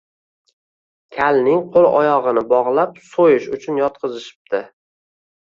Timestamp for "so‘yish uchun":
3.11-3.79